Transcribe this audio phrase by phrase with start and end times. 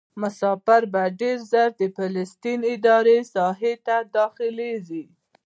[0.21, 5.03] مسافر به ډېر ژر د فلسطیني ادارې ساحې ته داخلیږي.